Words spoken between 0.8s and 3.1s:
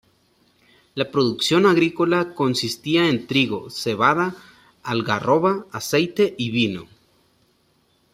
La producción agrícola consistía